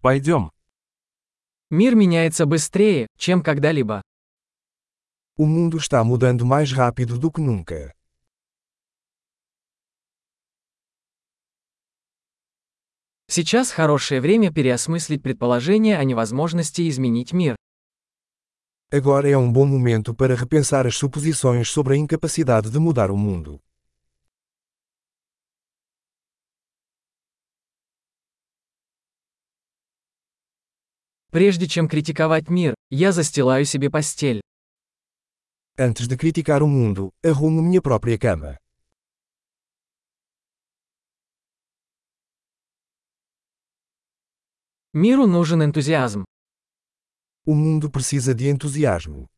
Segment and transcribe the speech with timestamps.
[0.00, 0.50] Пойдем.
[1.68, 4.00] Мир меняется быстрее, чем когда-либо.
[5.36, 7.92] O mundo está mudando mais rápido do que nunca.
[13.28, 17.54] Сейчас хорошее время переосмыслить предположение о невозможности изменить мир.
[18.90, 23.16] Agora é um bom momento para repensar as suposições sobre a incapacidade de mudar o
[23.16, 23.60] mundo.
[31.30, 34.40] Прежде чем критиковать мир, я застилаю себе постель.
[35.78, 38.58] Antes de criticar o mundo, arrumo minha própria cama.
[44.92, 46.24] Миру нужен энтузиазм.
[47.46, 49.28] O mundo precisa de entusiasmo.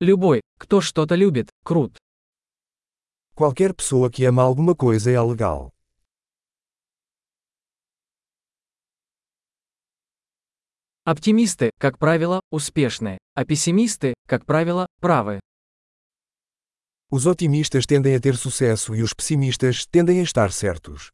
[0.00, 1.96] Любой, кто что-то любит, крут.
[3.34, 5.72] Qualquer pessoa que ama alguma coisa é legal.
[11.10, 15.40] Оптимисты, как правило, успешны, а пессимисты, как правило, правы.
[17.10, 21.10] Os otimistas tendem a ter sucesso e os pessimistas tendem a estar certos.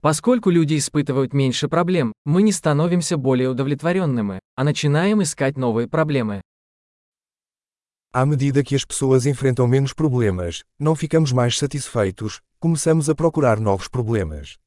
[0.00, 6.42] Поскольку люди испытывают меньше проблем, мы не становимся более удовлетворенными, а начинаем искать новые проблемы.
[8.15, 13.59] À medida que as pessoas enfrentam menos problemas, não ficamos mais satisfeitos, começamos a procurar
[13.59, 14.57] novos problemas.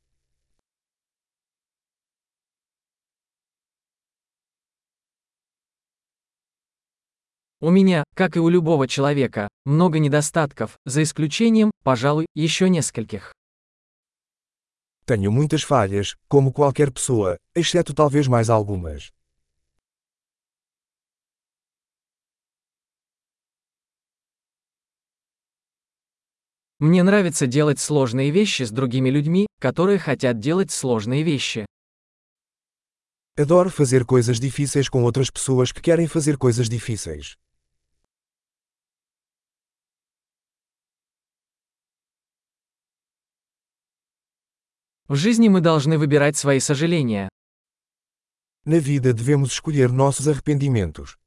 [7.60, 13.32] У меня, как и у любого человека, много недостатков, за исключением, пожалуй, еще нескольких.
[15.06, 19.10] Tenho muitas falhas, como qualquer pessoa, exceto talvez mais algumas.
[26.79, 31.65] Мне нравится делать сложные вещи с другими людьми, которые хотят делать сложные вещи.
[33.37, 37.35] Adoro fazer coisas difíceis com outras pessoas que querem fazer coisas difíceis.
[45.09, 47.27] В жизни мы должны выбирать свои сожаления.
[48.63, 51.17] Na vida devemos escolher nossos arrependimentos.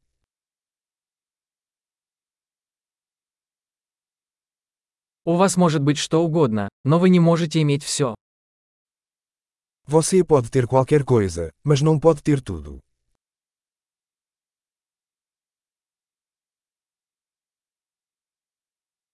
[5.24, 8.16] У вас может быть что угодно, но вы не можете иметь все.
[9.86, 12.80] Você pode ter qualquer coisa, mas não pode ter tudo.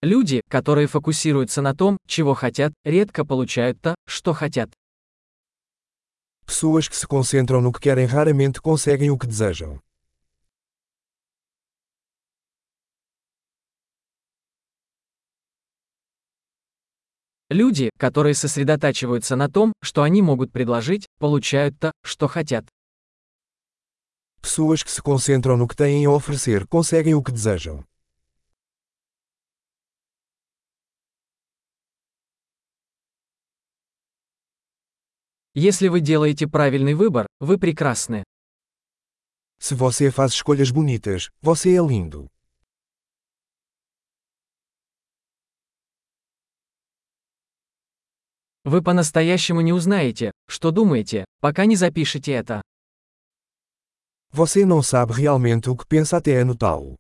[0.01, 4.71] Люди, которые фокусируются на том, чего хотят, редко получают то, что хотят.
[6.47, 9.79] Pessoas que se concentram no que querem raramente conseguem o que desejam.
[17.51, 22.69] Люди, которые сосредотачиваются на том, что они могут предложить, получают то, что хотят.
[24.43, 27.85] Pessoas que se concentram no que têm a oferecer conseguem o que desejam.
[35.55, 38.23] Если вы делаете правильный выбор, вы прекрасны.
[39.59, 42.29] Se você faz escolhas bonitas, você é lindo.
[48.69, 52.61] Вы по-настоящему не узнаете, что думаете, пока не запишете это.
[54.31, 56.97] Você não sabe realmente o que pensa até anotá-lo.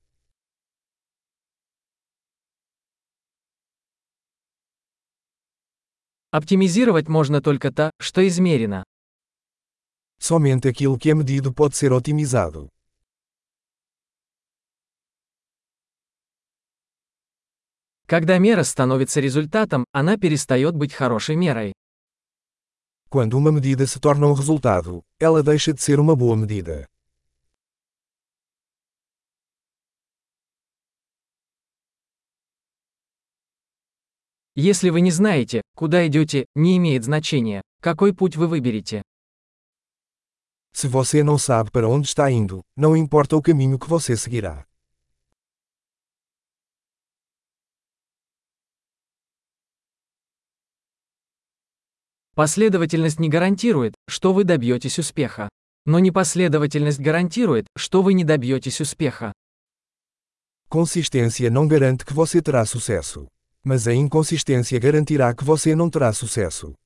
[6.31, 8.83] Оптимизировать можно только то, что измерено.
[10.19, 12.71] Somente aquilo que é medido pode ser otimizado.
[18.09, 21.75] Когда мера становится результатом, она перестает быть хорошей мерой.
[23.11, 26.87] Quando uma medida se torna um resultado, ela deixa de ser uma boa medida.
[34.57, 39.03] Если вы не знаете, куда идете, не имеет значения, какой путь вы выберете.
[40.73, 44.68] Se você não sabe para onde está indo, não importa o caminho que você seguirá.
[52.39, 55.49] Последовательность не гарантирует, что вы добьетесь успеха.
[55.87, 59.33] Но непоследовательность гарантирует, что вы не добьетесь успеха.
[60.69, 63.27] Consistência não garante que você terá sucesso.
[63.65, 66.77] Mas a inconsistência garantirá que você não terá sucesso.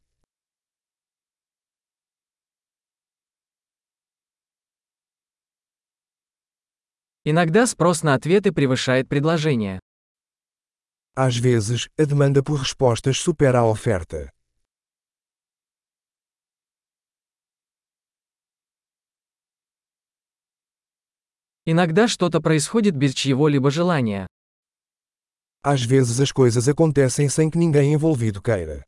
[7.27, 9.81] Иногда спрос на ответы превышает предложение.
[11.15, 14.33] Às vezes, a demanda por respostas supera a oferta.
[21.65, 24.27] Иногда что-то происходит без чьего-либо желания.
[25.65, 28.85] Às vezes as coisas acontecem sem que ninguém envolvido queira.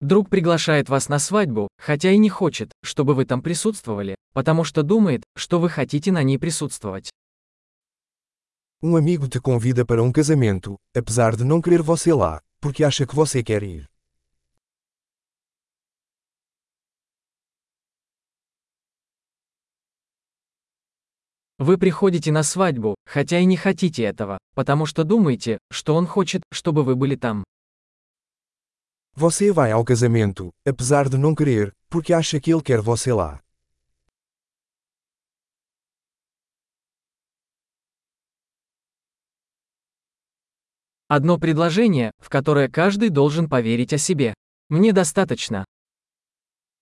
[0.00, 4.82] Друг приглашает вас на свадьбу, хотя и не хочет, чтобы вы там присутствовали, потому что
[4.82, 7.10] думает, что вы хотите на ней присутствовать.
[8.82, 13.06] Um amigo te convida para um casamento, apesar de não querer você lá, porque acha
[13.06, 13.93] que você quer ir.
[21.58, 26.42] Вы приходите на свадьбу, хотя и не хотите этого, потому что думаете, что он хочет,
[26.52, 27.44] чтобы вы были там.
[29.16, 33.40] Você vai ao casamento, apesar de não querer, porque acha que ele quer você lá.
[41.06, 44.34] Одно предложение, в которое каждый должен поверить о себе.
[44.68, 45.64] Мне достаточно.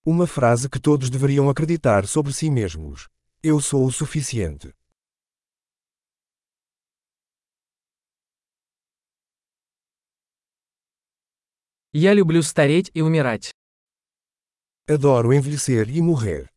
[0.03, 3.07] Uma frase que todos deveriam acreditar sobre si mesmos.
[3.42, 4.74] Eu sou o suficiente.
[11.92, 13.50] Я люблю стареть и умирать.
[14.86, 16.48] Adoro envelhecer e morrer.